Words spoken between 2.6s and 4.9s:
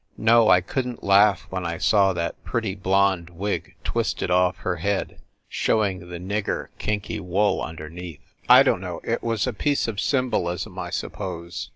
blonde wig twisted off her